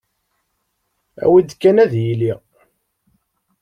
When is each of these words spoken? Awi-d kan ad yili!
Awi-d 1.23 1.51
kan 1.61 1.77
ad 1.83 1.93
yili! 2.03 2.33